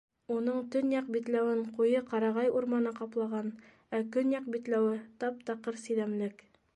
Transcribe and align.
Уның 0.35 0.61
төньяҡ 0.75 1.09
битләүен 1.15 1.59
ҡуйы 1.75 1.99
ҡарағай 2.13 2.49
урманы 2.61 2.95
ҡаплаған, 3.01 3.53
ә 3.99 3.99
көньяҡ 4.17 4.49
битләүе 4.57 4.99
тап-таҡыр 5.25 5.79
сиҙәмлек. 5.87 6.47